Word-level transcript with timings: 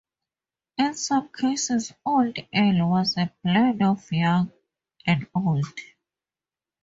In 0.79 0.95
some 0.95 1.29
cases 1.31 1.93
old 2.03 2.35
ale 2.51 2.89
was 2.89 3.15
a 3.19 3.31
blend 3.43 3.83
of 3.83 4.11
young 4.11 4.51
and 5.05 5.27
old. 5.35 5.67